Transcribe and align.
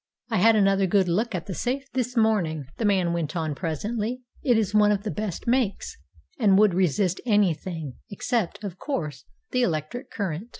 "I 0.31 0.37
had 0.37 0.55
another 0.55 0.87
good 0.87 1.07
look 1.07 1.35
at 1.35 1.45
the 1.45 1.53
safe 1.53 1.85
this 1.93 2.17
morning," 2.17 2.65
the 2.77 2.85
man 2.85 3.13
went 3.13 3.35
on 3.35 3.53
presently. 3.53 4.23
"It 4.41 4.57
is 4.57 4.73
one 4.73 4.91
of 4.91 5.03
the 5.03 5.11
best 5.11 5.45
makes, 5.45 5.95
and 6.39 6.57
would 6.57 6.73
resist 6.73 7.21
anything, 7.23 7.97
except, 8.09 8.63
of 8.63 8.79
course, 8.79 9.25
the 9.51 9.61
electric 9.61 10.09
current." 10.09 10.47